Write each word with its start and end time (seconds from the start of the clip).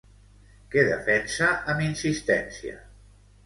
Què 0.75 0.85
defensa 0.87 1.51
amb 1.75 1.87
insistència? 1.91 2.85